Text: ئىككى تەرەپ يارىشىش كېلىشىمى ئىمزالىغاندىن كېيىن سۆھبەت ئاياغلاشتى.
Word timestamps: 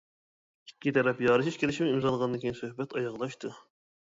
ئىككى 0.69 0.93
تەرەپ 0.95 1.21
يارىشىش 1.25 1.59
كېلىشىمى 1.65 1.91
ئىمزالىغاندىن 1.93 2.43
كېيىن 2.47 2.59
سۆھبەت 2.63 2.97
ئاياغلاشتى. 3.03 3.55